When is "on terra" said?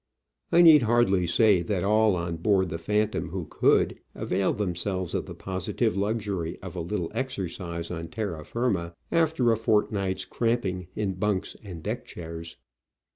7.91-8.43